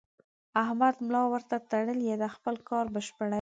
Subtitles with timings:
[0.61, 3.29] احمد ملا ورته تړلې ده؛ خپل کار بشپړوي.